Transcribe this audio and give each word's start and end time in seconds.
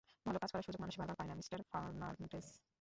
ভালো 0.25 0.37
কাজ 0.41 0.49
করার 0.51 0.65
সুযোগ 0.67 0.81
মানুষ 0.81 0.95
বারবার 0.99 1.17
পায় 1.19 1.29
না, 1.29 1.35
মিস্টার 1.39 1.59
ফার্নান্ডেজ। 1.71 2.45